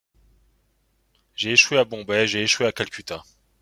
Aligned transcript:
J’ai 1.35 1.51
échoué 1.51 1.77
à 1.77 1.83
Bombay, 1.85 2.25
j’ai 2.25 2.41
échoué 2.41 2.65
à 2.65 2.71
Calcutta! 2.71 3.21